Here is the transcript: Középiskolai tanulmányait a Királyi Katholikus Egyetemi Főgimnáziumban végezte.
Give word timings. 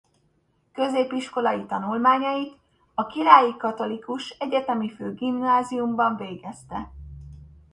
Középiskolai 0.71 1.65
tanulmányait 1.65 2.57
a 2.93 3.07
Királyi 3.07 3.57
Katholikus 3.57 4.29
Egyetemi 4.29 4.89
Főgimnáziumban 4.91 6.15
végezte. 6.15 6.91